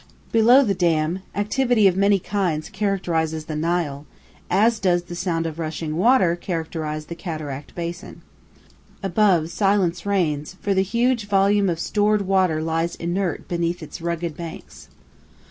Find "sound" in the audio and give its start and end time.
5.15-5.45